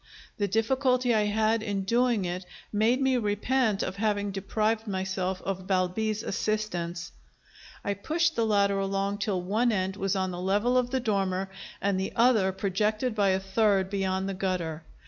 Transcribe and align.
The 0.39 0.47
difficulty 0.47 1.13
I 1.13 1.25
had 1.25 1.61
in 1.61 1.83
doing 1.83 2.25
it 2.25 2.43
made 2.73 2.99
me 3.03 3.17
repent 3.17 3.83
of 3.83 3.97
having 3.97 4.31
deprived 4.31 4.87
myself 4.87 5.43
of 5.43 5.67
Balbi's 5.67 6.23
assistance. 6.23 7.11
I 7.85 7.93
pushed 7.93 8.35
the 8.35 8.43
ladder 8.47 8.79
along 8.79 9.19
till 9.19 9.43
one 9.43 9.71
end 9.71 9.97
was 9.97 10.15
on 10.15 10.31
the 10.31 10.41
level 10.41 10.75
of 10.75 10.89
the 10.89 10.99
dormer 10.99 11.51
and 11.83 11.99
the 11.99 12.13
other 12.15 12.51
projected 12.51 13.13
by 13.13 13.29
a 13.29 13.39
third 13.39 13.91
beyond 13.91 14.27
the 14.27 14.33
gutter. 14.33 14.81